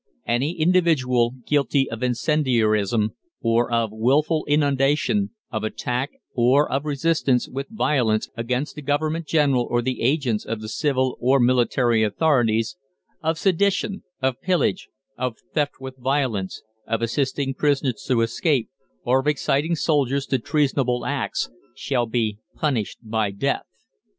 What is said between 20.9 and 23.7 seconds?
acts, shall be PUNISHED BY DEATH.